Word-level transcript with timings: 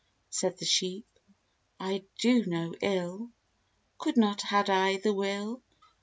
Said 0.31 0.57
the 0.57 0.65
sheep, 0.65 1.05
"I 1.79 2.03
do 2.17 2.43
no 2.47 2.73
ill 2.81 3.29
Could 3.99 4.17
not, 4.17 4.41
had 4.41 4.67
I 4.67 4.97
the 4.97 5.13
will 5.13 5.61